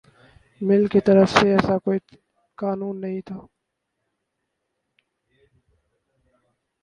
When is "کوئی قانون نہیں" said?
1.77-3.21